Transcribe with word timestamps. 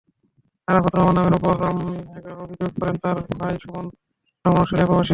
আরাফাত 0.67 0.93
রহমান 0.95 1.15
নামের 1.17 1.35
অপর 1.37 1.55
একজন 2.17 2.35
অভিযোগ 2.45 2.71
করেন, 2.79 2.95
তাঁর 3.03 3.17
ভাই 3.39 3.55
সুমন 3.63 3.85
রহমান 4.45 4.61
অস্ট্রেলিয়াপ্রবাসী। 4.61 5.09